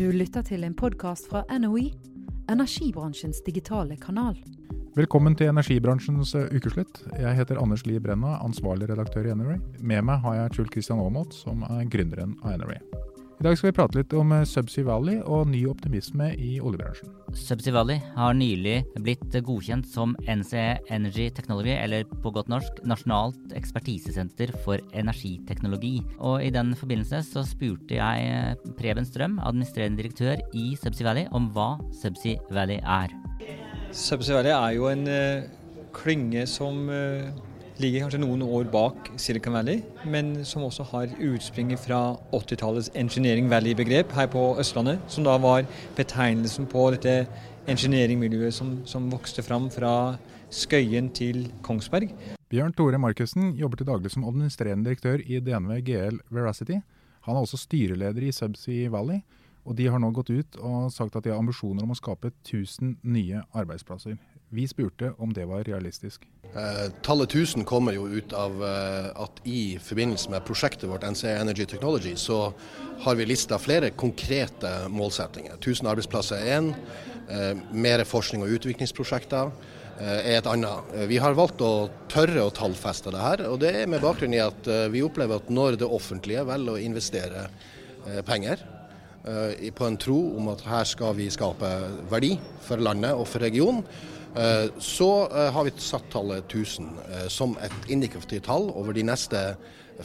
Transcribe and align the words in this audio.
Du 0.00 0.06
lytter 0.08 0.40
til 0.40 0.62
en 0.64 0.72
podkast 0.72 1.26
fra 1.28 1.42
NOE, 1.60 1.90
energibransjens 2.48 3.42
digitale 3.44 3.98
kanal. 4.00 4.38
Velkommen 4.96 5.36
til 5.36 5.50
energibransjens 5.52 6.32
eh, 6.40 6.46
ukeslutt. 6.56 7.02
Jeg 7.20 7.36
heter 7.36 7.60
Anders 7.60 7.84
Lie 7.84 8.00
Brenna, 8.00 8.38
ansvarlig 8.40 8.88
redaktør 8.88 9.28
i 9.28 9.34
Energy. 9.34 9.58
Med 9.84 10.08
meg 10.08 10.24
har 10.24 10.38
jeg 10.38 10.54
Truls 10.56 10.72
Christian 10.72 11.04
Aamodt, 11.04 11.36
som 11.36 11.66
er 11.68 11.84
gründeren 11.92 12.32
av 12.40 12.56
Energy. 12.56 12.80
I 13.40 13.44
dag 13.46 13.54
skal 13.56 13.70
vi 13.70 13.76
prate 13.78 13.96
litt 13.96 14.12
om 14.12 14.34
eh, 14.36 14.42
Subsea 14.44 14.84
Valley 14.84 15.22
og 15.24 15.46
ny 15.48 15.62
optimisme 15.70 16.26
i 16.36 16.58
oljebransjen. 16.60 17.08
Subsea 17.32 17.72
Valley 17.72 17.96
har 18.12 18.34
nylig 18.36 18.82
blitt 19.00 19.32
godkjent 19.46 19.88
som 19.88 20.12
NCE 20.28 20.74
Energy 20.92 21.30
Technology, 21.32 21.72
eller 21.72 22.04
på 22.20 22.34
godt 22.36 22.50
norsk 22.52 22.82
Nasjonalt 22.84 23.54
ekspertisesenter 23.56 24.52
for 24.60 24.84
energiteknologi. 24.92 26.02
Og 26.18 26.44
i 26.44 26.52
den 26.52 26.74
forbindelse 26.76 27.22
så 27.30 27.46
spurte 27.48 27.96
jeg 27.96 28.28
eh, 28.28 28.70
Preben 28.76 29.08
Strøm, 29.08 29.40
administrerende 29.40 30.02
direktør 30.02 30.44
i 30.52 30.74
Subsea 30.76 31.08
Valley, 31.08 31.24
om 31.32 31.48
hva 31.56 31.70
Subsea 31.96 32.44
Valley 32.52 32.84
er. 32.84 33.16
Subsea 33.88 34.36
Valley 34.36 34.52
er 34.52 34.76
jo 34.76 34.90
en 34.92 35.08
uh, 35.08 35.48
klynge 35.96 36.44
som 36.44 36.92
ligger 37.80 38.04
kanskje 38.04 38.20
noen 38.20 38.42
år 38.44 38.66
bak 38.72 39.08
Silicon 39.20 39.54
Valley, 39.56 39.80
men 40.04 40.32
som 40.48 40.64
også 40.66 40.84
har 40.90 41.12
utspring 41.16 41.72
fra 41.80 42.16
80-tallets 42.36 42.90
Engineering 42.98 43.48
Valley-begrep 43.50 44.12
her 44.16 44.28
på 44.32 44.42
Østlandet, 44.60 45.00
som 45.08 45.24
da 45.24 45.36
var 45.40 45.64
betegnelsen 45.96 46.68
på 46.70 46.90
dette 46.94 47.24
engineering-miljøet 47.70 48.54
som, 48.56 48.78
som, 48.88 49.08
vokste 49.12 49.44
fram 49.46 49.70
fra 49.72 49.94
Skøyen 50.50 51.10
til 51.14 51.46
Kongsberg. 51.64 52.12
Bjørn 52.50 52.74
Tore 52.76 52.98
Markussen 53.00 53.54
jobber 53.58 53.80
til 53.80 53.88
daglig 53.88 54.12
som 54.12 54.26
administrerende 54.28 54.90
direktør 54.90 55.22
i 55.22 55.40
DNV 55.40 55.78
GL 55.86 56.18
Veracity. 56.34 56.80
Han 57.28 57.36
er 57.36 57.44
også 57.44 57.60
styreleder 57.60 58.26
i 58.26 58.32
Subsea 58.34 58.90
Valley. 58.90 59.22
Og 59.68 59.76
de 59.76 59.86
har 59.92 60.00
nå 60.00 60.08
gått 60.16 60.32
ut 60.32 60.56
og 60.64 60.88
sagt 60.92 61.16
at 61.16 61.26
de 61.26 61.30
har 61.30 61.38
ambisjoner 61.38 61.84
om 61.84 61.92
å 61.92 61.98
skape 61.98 62.32
1000 62.32 62.96
nye 63.04 63.42
arbeidsplasser. 63.52 64.16
Vi 64.52 64.66
spurte 64.68 65.12
om 65.18 65.32
det 65.32 65.44
var 65.46 65.62
realistisk. 65.62 66.24
Eh, 66.50 66.90
tallet 67.06 67.30
1000 67.30 67.64
kommer 67.64 67.94
jo 67.94 68.08
ut 68.08 68.32
av 68.34 68.56
eh, 68.66 69.06
at 69.22 69.38
i 69.46 69.78
forbindelse 69.78 70.32
med 70.32 70.42
prosjektet 70.42 70.90
vårt 70.90 71.06
NCA 71.06 71.36
Energy 71.38 71.68
Technology, 71.70 72.16
så 72.18 72.52
har 73.04 73.14
vi 73.14 73.28
lista 73.30 73.58
flere 73.62 73.92
konkrete 73.94 74.72
målsettinger. 74.90 75.54
1000 75.60 75.92
arbeidsplasser 75.92 76.42
er 76.42 76.58
én. 76.58 76.72
Eh, 77.30 77.54
mer 77.70 78.02
forskning 78.02 78.42
og 78.42 78.56
utviklingsprosjekter 78.58 79.52
eh, 80.00 80.18
er 80.18 80.40
et 80.40 80.50
annet. 80.50 80.92
Eh, 80.96 81.06
vi 81.06 81.22
har 81.22 81.38
valgt 81.38 81.62
å 81.62 81.86
tørre 82.10 82.42
å 82.42 82.50
tallfeste 82.50 83.14
det 83.14 83.22
her. 83.22 83.46
og 83.52 83.62
Det 83.62 83.70
er 83.84 83.86
med 83.86 84.02
bakgrunn 84.02 84.34
i 84.34 84.42
at 84.42 84.66
eh, 84.66 84.88
vi 84.90 85.06
opplever 85.06 85.38
at 85.38 85.54
når 85.54 85.78
det 85.78 85.86
offentlige 85.86 86.42
velger 86.50 86.74
å 86.74 86.82
investere 86.90 87.48
penger 88.26 88.62
på 89.76 89.84
en 89.84 89.98
tro 90.00 90.16
om 90.40 90.46
at 90.48 90.62
her 90.64 90.86
skal 90.88 91.12
vi 91.18 91.26
skape 91.28 91.68
verdi 92.08 92.30
for 92.64 92.80
landet 92.80 93.12
og 93.12 93.26
for 93.28 93.44
regionen. 93.44 93.84
Eh, 94.36 94.70
så 94.78 95.10
eh, 95.26 95.50
har 95.54 95.66
vi 95.66 95.74
satt 95.82 96.10
tallet 96.12 96.46
1000 96.46 97.28
som 97.28 97.56
et 97.58 97.90
indikativt 97.90 98.46
tall 98.46 98.70
over 98.70 98.94
de 98.96 99.04
neste 99.06 99.40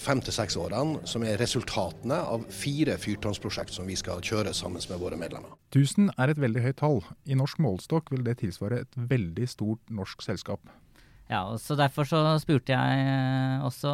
fem 0.02 0.22
til 0.23 0.34
seks 0.36 0.58
årene, 0.59 1.00
som 1.08 1.23
er 1.23 1.38
resultatene 1.40 2.18
av 2.18 2.46
fire 2.52 2.98
fyrtårnsprosjekt 3.00 3.76
som 3.76 3.88
vi 3.88 3.96
skal 4.00 4.23
kjøre 4.26 4.53
sammen 4.56 4.84
med 4.90 5.00
våre 5.02 5.20
medlemmer. 5.20 5.53
1000 5.72 6.12
er 6.18 6.31
et 6.31 6.42
veldig 6.42 6.66
høyt 6.66 6.80
tall. 6.81 7.03
I 7.26 7.38
norsk 7.40 7.62
målestokk 7.64 8.12
vil 8.12 8.26
det 8.26 8.40
tilsvare 8.42 8.84
et 8.84 8.98
veldig 8.98 9.48
stort 9.52 9.94
norsk 9.94 10.26
selskap. 10.26 10.59
Ja, 11.26 11.40
og 11.50 11.58
så 11.62 11.73
Derfor 11.76 12.06
så 12.06 12.20
spurte 12.42 12.76
jeg 12.76 13.00
eh, 13.02 13.64
også 13.66 13.92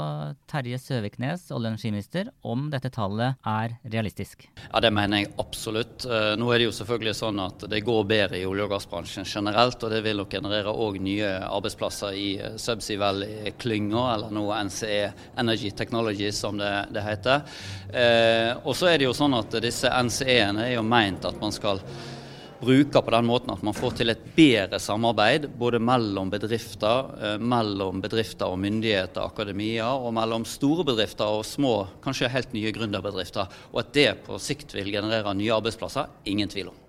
Terje 0.52 0.78
Søviknes, 0.82 1.46
olje- 1.56 1.70
og 1.70 1.72
energiminister, 1.72 2.28
om 2.44 2.66
dette 2.74 2.92
tallet 2.92 3.40
er 3.48 3.78
realistisk. 3.94 4.50
Ja, 4.66 4.82
Det 4.84 4.92
mener 4.94 5.22
jeg 5.22 5.32
absolutt. 5.40 6.06
Eh, 6.06 6.34
nå 6.36 6.50
er 6.52 6.59
det 6.59 6.68
jo 6.68 6.76
selvfølgelig 6.76 7.16
sånn 7.22 7.40
at 7.40 7.66
det 7.72 7.84
går 7.88 8.04
bedre 8.09 8.42
i 8.42 8.46
olje- 8.48 8.68
og 8.68 8.74
gassbransjen 8.76 9.28
generelt, 9.28 9.80
og 9.80 9.96
det 9.96 10.04
vil 10.04 10.20
nok 10.20 10.36
generere 10.36 10.76
òg 10.76 11.00
nye 11.00 11.32
arbeidsplasser 11.48 12.20
i 12.20 12.28
eh, 12.38 12.58
Subsea 12.59 13.00
Valley-klynga, 13.00 14.06
eller 14.18 14.36
nå 14.36 14.46
NCE 14.68 15.02
Energy 15.40 15.72
Technology 15.72 16.34
som 16.36 16.59
det, 16.59 16.74
det 16.92 17.06
heter. 17.06 17.48
Og 18.63 18.75
så 18.75 18.88
er 18.92 19.00
det 19.00 19.08
jo 19.08 19.16
sånn 19.16 19.34
at 19.36 19.56
disse 19.63 19.90
NCE-ene 19.90 20.68
er 20.68 20.75
jo 20.75 20.84
meint 20.86 21.25
at 21.28 21.40
man 21.42 21.52
skal 21.56 21.80
bruker 22.62 23.02
på 23.02 23.12
den 23.12 23.26
måten 23.26 23.52
at 23.54 23.64
man 23.66 23.76
får 23.76 23.98
til 24.00 24.14
et 24.14 24.22
bedre 24.36 24.80
samarbeid 24.82 25.48
både 25.60 25.80
mellom 25.82 26.30
bedrifter, 26.32 27.10
eh, 27.18 27.38
mellom 27.42 28.02
bedrifter 28.04 28.52
og 28.52 28.60
myndigheter, 28.62 29.24
akademia, 29.26 29.90
og 29.94 30.14
mellom 30.16 30.46
store 30.46 30.86
bedrifter 30.88 31.26
og 31.26 31.46
små, 31.48 31.88
kanskje 32.06 32.30
helt 32.32 32.54
nye 32.54 32.72
gründerbedrifter. 32.76 33.50
Og 33.74 33.84
at 33.84 33.94
det 33.98 34.10
på 34.28 34.40
sikt 34.40 34.76
vil 34.78 34.92
generere 34.94 35.34
nye 35.38 35.54
arbeidsplasser, 35.58 36.10
ingen 36.26 36.50
tvil 36.50 36.72
om. 36.72 36.80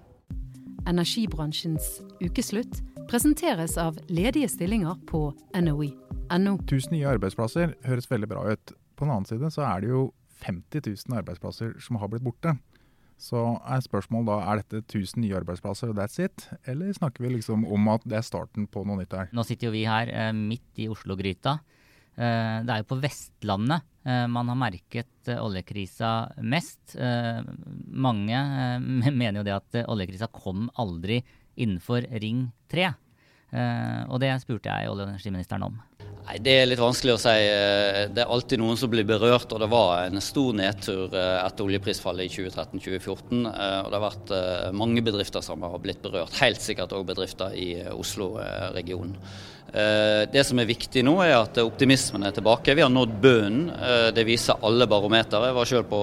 Energibransjens 0.88 2.00
ukeslutt 2.22 2.80
presenteres 3.10 3.76
av 3.78 3.98
ledige 4.08 4.50
stillinger 4.50 4.98
på 5.08 5.30
NOE.no. 5.54 6.56
1000 6.58 6.96
nye 6.96 7.14
arbeidsplasser 7.16 7.76
høres 7.86 8.10
veldig 8.10 8.28
bra 8.28 8.44
ut. 8.52 8.74
På 8.96 9.06
den 9.06 9.14
annen 9.14 9.28
side 9.28 9.50
så 9.54 9.64
er 9.68 9.82
det 9.82 9.92
jo 9.92 10.10
50 10.42 10.82
000 11.08 11.18
arbeidsplasser 11.22 11.76
som 11.80 12.00
har 12.02 12.10
blitt 12.10 12.24
borte. 12.26 12.56
Så 13.22 13.42
er 13.62 13.82
spørsmålet 13.84 14.26
da 14.26 14.36
er 14.50 14.62
dette 14.62 14.80
1000 14.82 15.22
nye 15.22 15.36
arbeidsplasser 15.38 15.92
og 15.92 15.98
that's 16.00 16.18
it, 16.22 16.48
eller 16.68 16.90
snakker 16.96 17.22
vi 17.22 17.36
liksom 17.36 17.62
om 17.70 17.90
at 17.92 18.06
det 18.08 18.18
er 18.18 18.26
starten 18.26 18.66
på 18.66 18.82
noe 18.88 18.98
nytt 18.98 19.14
her? 19.14 19.30
Nå 19.30 19.44
sitter 19.46 19.68
jo 19.68 19.74
vi 19.76 19.84
her 19.86 20.10
eh, 20.10 20.32
midt 20.34 20.82
i 20.82 20.88
Oslo-gryta. 20.90 21.60
Eh, 22.16 22.56
det 22.66 22.74
er 22.74 22.82
jo 22.82 22.88
på 22.90 22.98
Vestlandet 23.04 23.86
eh, 24.02 24.24
man 24.26 24.50
har 24.50 24.58
merket 24.58 25.30
oljekrisa 25.36 26.32
mest. 26.42 26.96
Mange 26.98 28.42
mener 29.22 29.38
jo 29.38 29.46
det 29.46 29.54
at 29.54 29.80
oljekrisa 29.86 30.26
kom 30.34 30.66
aldri 30.82 31.20
innenfor 31.52 32.08
Ring 32.18 32.48
3. 32.72 32.90
og 34.08 34.18
det 34.24 34.32
spurte 34.42 34.72
jeg 34.72 34.90
olje- 34.90 35.04
og 35.04 35.12
energiministeren 35.12 35.68
om. 35.68 35.78
Nei, 36.22 36.38
Det 36.38 36.52
er 36.54 36.68
litt 36.68 36.80
vanskelig 36.80 37.16
å 37.16 37.20
si. 37.20 37.32
Eh, 37.34 38.08
det 38.14 38.22
er 38.22 38.30
alltid 38.30 38.60
noen 38.62 38.78
som 38.78 38.90
blir 38.90 39.06
berørt. 39.06 39.50
og 39.52 39.60
Det 39.60 39.68
var 39.70 40.04
en 40.06 40.20
stor 40.22 40.52
nedtur 40.54 41.14
eh, 41.14 41.38
etter 41.42 41.66
oljeprisfallet 41.66 42.28
i 42.28 42.34
2013-2014. 42.36 43.46
Eh, 43.50 43.78
og 43.82 43.90
Det 43.90 43.98
har 43.98 44.06
vært 44.06 44.34
mange 44.78 45.02
bedrifter 45.02 45.42
som 45.42 45.62
har 45.66 45.78
blitt 45.82 46.02
berørt. 46.02 46.38
Helt 46.38 46.62
sikkert 46.62 46.94
òg 46.94 47.08
bedrifter 47.10 47.56
i 47.58 47.82
Oslo-regionen. 47.90 49.16
Eh, 49.72 50.28
det 50.32 50.44
som 50.44 50.58
er 50.60 50.68
viktig 50.68 51.00
nå, 51.00 51.14
er 51.24 51.38
at 51.38 51.56
optimismen 51.62 52.26
er 52.28 52.34
tilbake. 52.36 52.74
Vi 52.76 52.82
har 52.84 52.90
nådd 52.92 53.14
bunnen. 53.22 53.70
Eh, 53.72 54.08
det 54.12 54.26
viser 54.28 54.60
alle 54.60 54.84
barometer. 54.86 55.46
Jeg 55.48 55.56
var 55.56 55.70
selv 55.70 55.88
på 55.88 56.00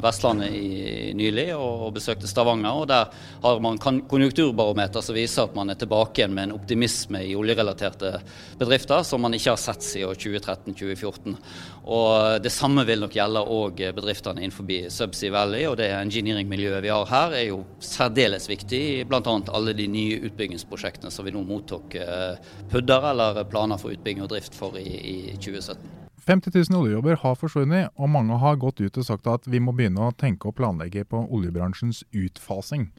Vestlandet 0.00 0.30
Vestlandet 0.30 1.16
nylig 1.16 1.46
og 1.56 1.92
besøkte 1.94 2.28
Stavanger. 2.28 2.72
og 2.72 2.88
Der 2.88 3.08
har 3.42 3.60
man 3.60 3.78
konjunkturbarometer 3.78 5.02
som 5.04 5.14
viser 5.14 5.44
at 5.44 5.54
man 5.54 5.70
er 5.70 5.74
tilbake 5.74 6.20
igjen 6.20 6.34
med 6.34 6.48
en 6.48 6.56
optimisme 6.56 7.20
i 7.24 7.36
oljerelaterte 7.36 8.20
bedrifter 8.58 9.04
som 9.04 9.20
man 9.20 9.34
ikke 9.34 9.50
har 9.50 9.60
sett 9.60 9.82
siden 9.82 10.16
2013-2014. 10.16 11.36
Og 11.84 12.42
Det 12.42 12.52
samme 12.52 12.84
vil 12.86 13.00
nok 13.00 13.12
gjelde 13.12 13.44
òg 13.44 13.84
bedriftene 13.94 14.40
innenfor 14.40 14.88
Subsea 14.88 15.30
Valley. 15.30 15.66
og 15.66 15.76
Det 15.76 15.90
engineering-miljøet 15.90 16.82
vi 16.82 16.88
har 16.88 17.06
her, 17.06 17.32
er 17.32 17.46
jo 17.50 17.64
særdeles 17.78 18.48
viktig 18.48 19.00
i 19.00 19.04
bl.a. 19.04 19.20
alle 19.52 19.72
de 19.72 19.86
nye 19.86 20.20
utbyggingsprosjektene 20.30 21.10
som 21.10 21.24
vi 21.24 21.30
nå 21.32 21.44
mottok 21.44 21.96
PUD-er 22.70 23.10
eller 23.10 23.42
planer 23.50 23.80
for 23.82 23.90
utbygging 23.90 24.22
og 24.22 24.30
drift 24.30 24.54
for 24.54 24.78
i, 24.78 24.86
i 24.86 25.14
2017. 25.34 25.82
50 26.22 26.54
000 26.70 26.78
oljejobber 26.78 27.16
har 27.18 27.38
forsvunnet, 27.40 27.90
og 27.98 28.12
mange 28.12 28.36
har 28.38 28.60
gått 28.62 28.78
ut 28.78 28.98
og 29.00 29.06
sagt 29.06 29.26
at 29.26 29.48
vi 29.50 29.58
må 29.58 29.74
begynne 29.74 30.04
å 30.06 30.14
tenke 30.14 30.46
og 30.46 30.54
planlegge 30.60 31.02
på 31.08 31.24
oljebransjens 31.26 32.04
utfasing. 32.14 32.92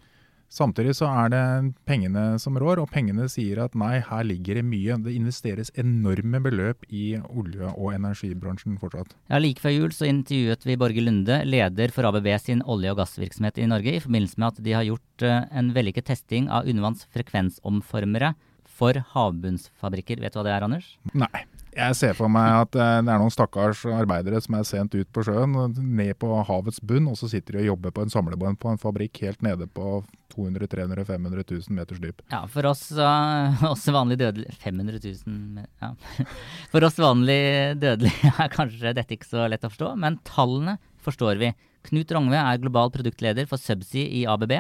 Samtidig 0.52 0.98
så 0.98 1.08
er 1.08 1.30
det 1.32 1.44
pengene 1.88 2.36
som 2.44 2.58
rår, 2.60 2.82
og 2.84 2.92
pengene 2.92 3.30
sier 3.32 3.62
at 3.64 3.78
nei, 3.80 4.02
her 4.04 4.26
ligger 4.28 4.60
det 4.60 4.66
mye. 4.68 4.98
Det 5.06 5.14
investeres 5.16 5.72
enorme 5.80 6.42
beløp 6.44 6.84
i 6.92 7.14
olje- 7.32 7.72
og 7.72 7.94
energibransjen 7.96 8.76
fortsatt. 8.82 9.16
Ja, 9.32 9.40
Like 9.40 9.64
før 9.64 9.78
jul 9.78 9.96
så 9.96 10.10
intervjuet 10.12 10.68
vi 10.68 10.76
Borge 10.82 11.06
Lunde, 11.06 11.40
leder 11.48 11.96
for 11.96 12.12
ABB 12.12 12.28
sin 12.44 12.68
olje- 12.68 12.92
og 12.92 13.00
gassvirksomhet 13.00 13.64
i 13.64 13.72
Norge, 13.72 13.96
i 13.96 14.04
forbindelse 14.04 14.44
med 14.44 14.52
at 14.52 14.64
de 14.68 14.76
har 14.76 14.90
gjort 14.90 15.30
eh, 15.32 15.48
en 15.56 15.72
vellykket 15.72 16.12
testing 16.12 16.52
av 16.52 16.68
undervannsfrekvensomformere 16.68 18.36
for 18.82 18.98
havbunnsfabrikker. 19.14 20.22
Vet 20.24 20.34
du 20.34 20.42
hva 20.42 20.48
det 20.48 20.56
er, 20.56 20.66
Anders? 20.66 20.94
Nei. 21.14 21.46
Jeg 21.72 21.96
ser 21.96 22.16
for 22.18 22.28
meg 22.28 22.66
at 22.66 22.74
eh, 22.76 22.98
det 23.00 23.12
er 23.14 23.20
noen 23.22 23.32
stakkars 23.32 23.86
arbeidere 23.88 24.42
som 24.44 24.58
er 24.58 24.66
sendt 24.68 24.96
ut 24.98 25.08
på 25.16 25.24
sjøen, 25.24 25.54
ned 25.80 26.18
på 26.20 26.28
havets 26.50 26.82
bunn, 26.84 27.08
og 27.08 27.16
så 27.16 27.30
sitter 27.32 27.56
de 27.56 27.62
og 27.62 27.70
jobber 27.70 27.94
på 27.96 28.04
en 28.04 28.12
samlebånd 28.12 28.60
på 28.60 28.74
en 28.74 28.82
fabrikk 28.82 29.22
helt 29.24 29.46
nede 29.46 29.70
på 29.72 30.02
200 30.34 30.68
300 30.68 31.06
500 31.08 31.46
000 31.48 31.78
meters 31.78 32.02
dyp. 32.04 32.20
Ja, 32.34 32.42
for 32.52 32.68
oss, 32.68 32.84
uh, 32.92 33.64
oss 33.72 33.88
vanlig 33.88 34.20
dødelige 34.20 34.58
500 34.66 35.00
000 35.00 35.64
ja. 35.64 35.94
For 36.74 36.88
oss 36.88 37.00
vanlig 37.00 37.40
dødelige 37.80 38.34
er 38.44 38.52
kanskje 38.52 38.96
dette 38.98 39.16
ikke 39.16 39.32
så 39.32 39.48
lett 39.52 39.64
å 39.64 39.72
forstå, 39.72 39.94
men 40.04 40.20
tallene 40.28 40.76
forstår 41.06 41.40
vi. 41.40 41.54
Knut 41.88 42.12
Rongve 42.12 42.44
er 42.44 42.60
global 42.62 42.92
produktleder 42.94 43.48
for 43.48 43.62
Subsea 43.62 44.12
i 44.12 44.26
ABB. 44.30 44.60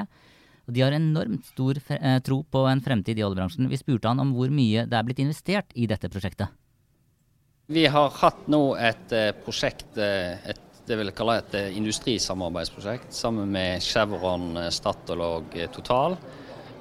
De 0.65 0.81
har 0.81 0.93
enormt 0.95 1.45
stor 1.45 1.79
eh, 1.89 2.17
tro 2.23 2.41
på 2.43 2.65
en 2.69 2.81
fremtid 2.81 3.19
i 3.19 3.23
oljebransjen. 3.25 3.69
Vi 3.69 3.79
spurte 3.79 4.11
han 4.11 4.21
om 4.21 4.33
hvor 4.35 4.51
mye 4.53 4.85
det 4.89 4.97
er 4.97 5.07
blitt 5.07 5.21
investert 5.23 5.73
i 5.73 5.87
dette 5.89 6.09
prosjektet. 6.11 6.51
Vi 7.71 7.85
har 7.87 8.11
hatt 8.19 8.47
nå 8.51 8.75
et 8.75 9.15
eh, 9.15 9.31
prosjekt, 9.45 9.95
eh, 9.97 10.37
et 10.51 10.67
det 10.81 10.97
vil 10.97 11.11
jeg 11.11 11.15
kalle 11.15 11.37
et 11.39 11.53
industrisamarbeidsprosjekt 11.77 13.13
sammen 13.15 13.51
med 13.53 13.83
Chevron, 13.85 14.57
Statoil 14.73 15.21
og 15.23 15.53
Total 15.71 16.17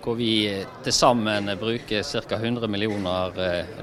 hvor 0.01 0.17
vi 0.17 0.49
til 0.81 0.95
sammen 0.97 1.51
bruker 1.61 2.01
ca. 2.03 2.39
100 2.39 2.69
millioner 2.73 3.35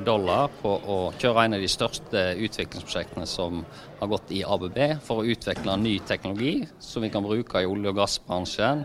dollar 0.06 0.50
på 0.62 0.72
å 0.74 0.98
kjøre 1.22 1.46
en 1.46 1.58
av 1.58 1.62
de 1.62 1.70
største 1.70 2.24
utviklingsprosjektene 2.42 3.28
som 3.30 3.62
har 4.00 4.10
gått 4.10 4.34
i 4.34 4.42
ABB, 4.42 4.80
for 5.06 5.22
å 5.22 5.30
utvikle 5.30 5.78
ny 5.78 6.00
teknologi 6.10 6.56
som 6.82 7.06
vi 7.06 7.12
kan 7.14 7.26
bruke 7.26 7.62
i 7.62 7.70
olje- 7.70 7.94
og 7.94 8.02
gassbransjen 8.02 8.82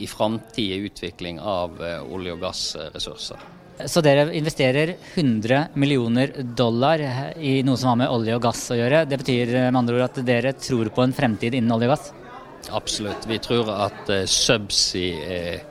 i 0.00 0.08
framtidig 0.10 0.90
utvikling 0.90 1.40
av 1.40 1.80
eh, 1.84 1.98
olje- 2.02 2.36
og 2.36 2.44
gassressurser. 2.44 3.48
Så 3.88 4.02
dere 4.04 4.26
investerer 4.36 4.94
100 5.14 5.76
millioner 5.80 6.34
dollar 6.44 7.00
i 7.40 7.60
noe 7.64 7.80
som 7.80 7.94
har 7.94 8.00
med 8.02 8.12
olje 8.12 8.36
og 8.36 8.42
gass 8.44 8.66
å 8.74 8.76
gjøre. 8.76 9.06
Det 9.08 9.18
betyr 9.22 9.54
med 9.70 9.78
andre 9.80 9.96
ord 9.96 10.08
at 10.10 10.20
dere 10.26 10.52
tror 10.60 10.90
på 10.92 11.06
en 11.06 11.16
fremtid 11.16 11.56
innen 11.56 11.72
olje 11.72 11.88
og 11.88 11.94
gass? 11.94 12.10
Absolutt. 12.76 13.24
Vi 13.24 13.38
tror 13.40 13.70
at 13.72 14.12
uh, 14.12 14.26
subsea 14.28 15.30
er 15.32 15.62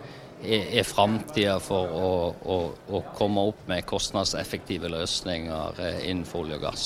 er, 0.43 0.65
er 0.79 0.87
framtida 0.87 1.57
for 1.63 1.91
å, 1.91 2.11
å, 2.31 2.57
å, 2.87 3.01
komme 3.17 3.43
opp 3.51 3.65
med 3.69 3.85
kostnadseffektive 3.89 4.91
løsninger 4.91 5.81
eh, 5.83 6.03
innenfor 6.09 6.45
olje 6.45 6.59
og 6.59 6.65
gass. 6.69 6.85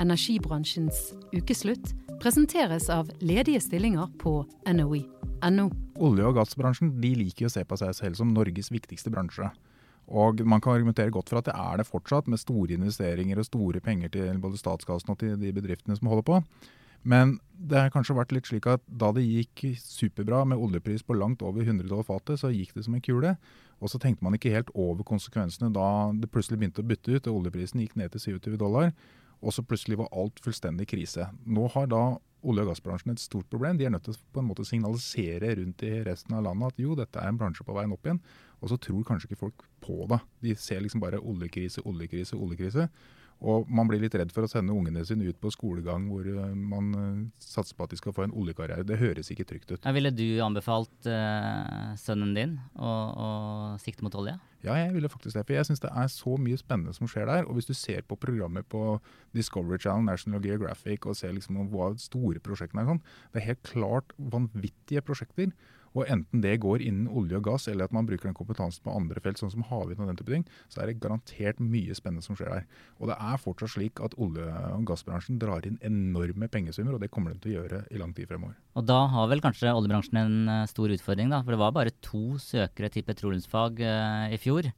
Energibransjens 0.00 1.10
ukeslutt 1.34 1.92
presenteres 2.22 2.86
av 2.90 3.08
ledige 3.18 3.58
stillinger 3.60 4.06
på 4.20 4.44
NOE.no. 4.70 5.64
Olje- 5.98 6.26
og 6.28 6.36
gassbransjen 6.36 6.92
de 7.02 7.10
liker 7.18 7.48
å 7.48 7.50
se 7.50 7.64
på 7.66 7.78
seg 7.80 7.96
selv 7.98 8.18
som 8.20 8.30
Norges 8.30 8.70
viktigste 8.70 9.10
bransje. 9.10 9.48
Og 10.06 10.42
Man 10.46 10.60
kan 10.60 10.76
argumentere 10.76 11.10
godt 11.10 11.32
for 11.32 11.40
at 11.40 11.48
det 11.48 11.56
er 11.56 11.80
det 11.80 11.88
fortsatt, 11.88 12.28
med 12.30 12.38
store 12.38 12.76
investeringer 12.76 13.38
og 13.38 13.48
store 13.48 13.80
penger 13.80 14.12
til 14.14 14.38
både 14.38 14.60
statskassen 14.60 15.10
og 15.10 15.18
til 15.18 15.34
de 15.40 15.50
bedriftene 15.54 15.96
som 15.98 16.10
holder 16.12 16.26
på. 16.28 16.38
Men 17.02 17.40
det 17.58 17.80
har 17.80 17.90
kanskje 17.90 18.14
vært 18.14 18.34
litt 18.36 18.46
slik 18.46 18.68
at 18.70 18.84
da 18.86 19.10
det 19.10 19.24
gikk 19.26 19.64
superbra 19.82 20.44
med 20.46 20.62
oljepris 20.62 21.02
på 21.02 21.16
langt 21.18 21.42
over 21.42 21.66
100 21.66 21.88
dollar 21.88 22.06
fatet, 22.06 22.38
så 22.38 22.52
gikk 22.54 22.76
det 22.76 22.84
som 22.86 22.94
en 22.94 23.02
kule. 23.02 23.34
Og 23.82 23.90
så 23.90 23.98
tenkte 23.98 24.22
man 24.22 24.38
ikke 24.38 24.54
helt 24.54 24.70
over 24.78 25.02
konsekvensene 25.02 25.72
da 25.74 26.12
det 26.14 26.30
plutselig 26.30 26.60
begynte 26.60 26.84
å 26.84 26.86
bytte 26.86 27.16
ut 27.16 27.26
og 27.26 27.40
oljeprisen 27.40 27.82
gikk 27.82 27.98
ned 27.98 28.14
til 28.14 28.38
27 28.38 28.60
dollar. 28.62 28.92
Og 29.42 29.54
så 29.54 29.64
plutselig 29.66 29.98
var 29.98 30.12
alt 30.14 30.38
fullstendig 30.44 30.86
krise. 30.92 31.26
Nå 31.46 31.66
har 31.74 31.88
da 31.90 32.02
olje- 32.42 32.64
og 32.64 32.72
gassbransjen 32.72 33.14
et 33.14 33.22
stort 33.22 33.48
problem. 33.50 33.78
De 33.78 33.86
er 33.86 33.92
nødt 33.94 34.04
til 34.06 34.14
å 34.14 34.22
på 34.34 34.42
en 34.42 34.48
måte 34.48 34.66
signalisere 34.66 35.54
rundt 35.58 35.82
i 35.86 36.02
resten 36.06 36.34
av 36.36 36.44
landet 36.46 36.72
at 36.72 36.82
jo, 36.82 36.94
dette 36.98 37.18
er 37.18 37.30
en 37.30 37.38
bransje 37.38 37.66
på 37.66 37.74
veien 37.76 37.94
opp 37.94 38.06
igjen. 38.06 38.22
Og 38.62 38.70
så 38.70 38.78
tror 38.78 39.04
kanskje 39.06 39.30
ikke 39.30 39.42
folk 39.42 39.66
på 39.82 40.06
det. 40.10 40.20
De 40.42 40.54
ser 40.58 40.82
liksom 40.82 41.02
bare 41.02 41.20
oljekrise, 41.20 41.82
oljekrise, 41.86 42.38
oljekrise. 42.38 42.88
Og 43.42 43.66
man 43.70 43.88
blir 43.90 44.02
litt 44.02 44.14
redd 44.14 44.30
for 44.34 44.46
å 44.46 44.50
sende 44.50 44.74
ungene 44.74 45.02
sine 45.06 45.26
ut 45.26 45.38
på 45.42 45.50
skolegang 45.50 46.06
hvor 46.12 46.26
eh, 46.30 46.54
man 46.54 46.92
eh, 46.94 47.18
satser 47.42 47.74
på 47.78 47.86
at 47.86 47.94
de 47.94 47.98
skal 47.98 48.14
få 48.14 48.26
en 48.26 48.34
oljekarriere. 48.38 48.86
Det 48.86 49.00
høres 49.00 49.32
ikke 49.34 49.46
trygt 49.48 49.72
ut. 49.74 49.88
Ville 49.96 50.12
du 50.14 50.26
anbefalt 50.44 51.08
uh, 51.10 51.92
sønnen 51.98 52.32
din 52.36 52.54
å, 52.78 52.92
å, 52.92 53.28
sikte 53.82 54.06
mot 54.06 54.14
olje? 54.20 54.36
Ja, 54.62 54.76
jeg 54.78 54.94
ville 54.94 55.10
faktisk 55.10 55.34
det. 55.34 55.44
For 55.48 55.58
jeg 55.58 55.66
syns 55.66 55.82
det 55.82 55.90
er 55.90 56.08
så 56.12 56.36
mye 56.38 56.60
spennende 56.60 56.94
som 56.94 57.10
skjer 57.10 57.26
der. 57.28 57.48
Og 57.50 57.58
hvis 57.58 57.70
du 57.70 57.74
ser 57.74 58.06
på 58.06 58.18
programmet 58.20 58.68
på 58.70 58.96
Discovery 59.34 59.80
Channel, 59.82 60.06
National 60.06 60.44
Geographic 60.46 61.08
og 61.10 61.18
ser 61.18 61.34
liksom 61.34 61.58
hva 61.72 61.92
store 62.00 62.42
prosjektene 62.44 62.84
er 62.84 62.92
sånn, 62.92 63.04
det 63.34 63.42
er 63.42 63.50
helt 63.50 63.64
klart 63.66 64.14
vanvittige 64.32 65.02
prosjekter. 65.04 65.50
Og 65.92 66.08
enten 66.08 66.40
det 66.44 66.54
går 66.62 66.82
innen 66.84 67.08
olje 67.10 67.36
og 67.38 67.44
gass, 67.46 67.68
eller 67.68 67.88
at 67.88 67.94
man 67.94 68.06
bruker 68.08 68.28
den 68.28 68.36
kompetansen 68.36 68.84
på 68.84 68.94
andre 68.96 69.20
felt, 69.24 69.40
sånn 69.40 69.52
som 69.52 69.66
havvind 69.68 70.00
og 70.00 70.08
den 70.08 70.18
type 70.20 70.32
ting, 70.32 70.46
så 70.72 70.82
er 70.82 70.90
det 70.90 71.00
garantert 71.02 71.60
mye 71.60 71.96
spennende 71.96 72.24
som 72.24 72.38
skjer 72.38 72.52
der. 72.52 72.68
Og 73.00 73.10
det 73.10 73.18
er 73.18 73.42
fortsatt 73.42 73.74
slik 73.74 74.02
at 74.04 74.16
olje- 74.16 74.48
og 74.72 74.86
gassbransjen 74.88 75.40
drar 75.42 75.66
inn 75.68 75.78
enorme 75.84 76.48
pengesummer, 76.52 76.96
og 76.96 77.04
det 77.04 77.12
kommer 77.12 77.34
den 77.34 77.42
til 77.44 77.52
å 77.52 77.56
gjøre 77.60 77.82
i 77.92 78.00
lang 78.00 78.14
tid 78.16 78.30
fremover. 78.30 78.56
Og 78.78 78.86
da 78.88 79.02
har 79.12 79.28
vel 79.32 79.44
kanskje 79.44 79.74
oljebransjen 79.74 80.22
en 80.22 80.38
eh, 80.48 80.68
stor 80.70 80.92
utfordring, 80.96 81.32
da. 81.32 81.42
For 81.44 81.54
det 81.54 81.60
var 81.60 81.76
bare 81.76 81.96
to 82.04 82.38
søkere 82.40 82.90
til 82.92 83.04
petroleumsfag 83.06 83.84
uh, 83.84 84.32
i 84.32 84.40
fjor. 84.40 84.70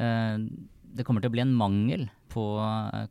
Uh, 0.00 0.42
det 0.96 1.04
kommer 1.06 1.22
til 1.22 1.30
å 1.30 1.36
bli 1.36 1.44
en 1.44 1.54
mangel 1.54 2.06
på 2.32 2.42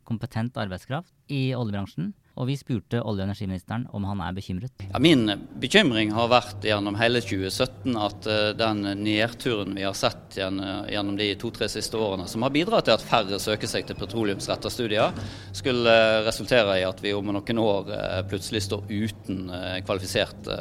kompetent 0.06 0.56
arbeidskraft 0.58 1.10
i 1.32 1.50
oljebransjen. 1.56 2.12
Og 2.36 2.50
vi 2.50 2.56
spurte 2.60 3.00
olje- 3.00 3.24
og 3.24 3.30
energiministeren 3.30 3.86
om 3.96 4.04
han 4.04 4.20
er 4.20 4.34
bekymret. 4.36 4.84
Ja, 4.90 5.00
min 5.00 5.24
bekymring 5.60 6.10
har 6.12 6.28
vært 6.28 6.64
gjennom 6.68 6.98
hele 7.00 7.22
2017 7.24 7.96
at 7.96 8.28
uh, 8.28 8.50
den 8.56 8.82
nedturen 9.00 9.72
vi 9.76 9.86
har 9.86 9.96
sett 9.96 10.36
gjennom 10.36 11.16
de 11.16 11.30
to-tre 11.40 11.68
siste 11.72 11.96
årene, 11.96 12.26
som 12.28 12.44
har 12.44 12.52
bidratt 12.52 12.88
til 12.88 12.96
at 12.96 13.04
færre 13.04 13.38
søker 13.40 13.70
seg 13.70 13.86
til 13.88 13.96
petroleumsrettede 13.96 14.72
studier, 14.72 15.16
skulle 15.56 15.94
resultere 16.26 16.76
i 16.82 16.84
at 16.84 17.00
vi 17.00 17.14
om 17.16 17.32
noen 17.32 17.62
år 17.62 17.88
uh, 17.94 18.20
plutselig 18.28 18.66
står 18.66 18.84
uten 18.90 19.48
kvalifiserte 19.86 20.56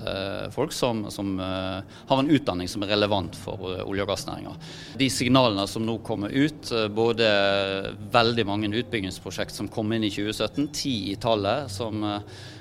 folk 0.53 0.73
som, 0.75 1.05
som 1.11 1.35
har 1.39 2.19
en 2.19 2.29
utdanning 2.31 2.69
som 2.69 2.83
er 2.83 2.91
relevant 2.93 3.35
for 3.39 3.61
olje- 3.83 4.03
og 4.03 4.09
gassnæringa. 4.09 4.53
De 4.99 5.07
signalene 5.11 5.65
som 5.69 5.83
nå 5.85 5.97
kommer 6.05 6.31
ut, 6.31 6.71
både 6.95 7.27
veldig 8.13 8.45
mange 8.47 8.71
utbyggingsprosjekt 8.71 9.55
som 9.55 9.69
kom 9.71 9.91
inn 9.95 10.05
i 10.07 10.11
2017, 10.13 10.69
ti 10.75 10.95
i 11.11 11.15
tallet, 11.21 11.64
som 11.71 12.03
eh, 12.03 12.19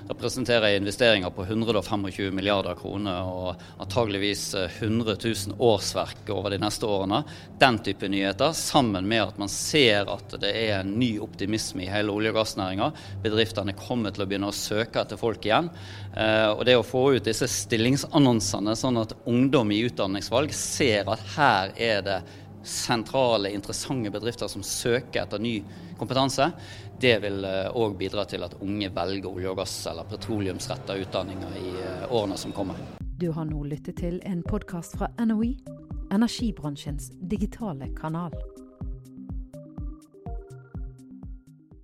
representerer 0.09 0.77
investeringer 0.77 1.31
på 1.31 1.45
125 1.45 2.35
milliarder 2.35 2.77
kroner 2.79 3.25
og 3.25 3.63
antageligvis 3.81 4.55
100 4.55 5.13
eh, 5.13 5.27
000 5.49 5.57
årsverk 5.59 6.31
over 6.35 6.53
de 6.53 6.61
neste 6.61 6.87
årene. 6.87 7.23
Den 7.61 7.79
type 7.85 8.09
nyheter, 8.09 8.53
sammen 8.53 9.09
med 9.09 9.23
at 9.23 9.41
man 9.41 9.53
ser 9.53 10.11
at 10.13 10.37
det 10.41 10.53
er 10.53 10.81
en 10.81 10.95
ny 11.01 11.15
optimisme 11.25 11.85
i 11.85 11.91
hele 11.91 12.13
olje- 12.13 12.35
og 12.35 12.41
gassnæringa. 12.41 12.91
Bedriftene 13.25 13.77
kommer 13.79 14.15
til 14.15 14.27
å 14.27 14.29
begynne 14.31 14.53
å 14.53 14.57
søke 14.57 15.03
etter 15.03 15.21
folk 15.21 15.45
igjen. 15.47 15.71
Eh, 16.13 16.51
og 16.53 16.65
det 16.69 16.79
å 16.79 16.87
få 16.87 17.07
ut 17.17 17.27
disse 17.27 17.49
stillingsannonsene, 17.51 18.77
sånn 18.79 19.03
at 19.03 19.17
ungdom 19.31 19.73
i 19.73 19.83
utdanningsvalg 19.89 20.53
ser 20.55 21.09
at 21.11 21.29
her 21.37 21.77
er 21.81 22.05
det 22.05 22.23
sentrale, 22.65 23.51
interessante 23.55 24.11
bedrifter 24.11 24.49
som 24.49 24.63
søker 24.63 25.23
etter 25.23 25.43
ny 25.43 25.59
kompetanse, 25.99 26.51
det 27.01 27.19
vil 27.23 27.45
òg 27.45 27.93
eh, 27.93 27.99
bidra 27.99 28.25
til 28.29 28.45
at 28.47 28.57
unge 28.65 28.91
velger 28.95 29.31
olje 29.31 29.53
og 29.53 29.61
gass 29.61 29.77
eller 29.91 30.09
petroleumsretta 30.09 30.97
utdanninger 31.03 31.59
i 31.61 31.69
eh, 31.83 32.05
årene 32.11 32.39
som 32.41 32.55
kommer. 32.57 32.81
Du 33.21 33.31
har 33.33 33.47
nå 33.47 33.63
lyttet 33.69 34.01
til 34.03 34.21
en 34.27 34.43
podkast 34.43 34.99
fra 34.99 35.11
NOE, 35.23 35.55
energibransjens 36.15 37.13
digitale 37.31 37.91
kanal. 37.99 38.35